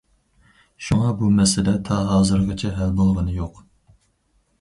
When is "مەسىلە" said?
1.39-1.73